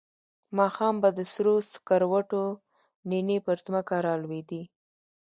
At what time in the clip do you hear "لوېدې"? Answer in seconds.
4.23-4.63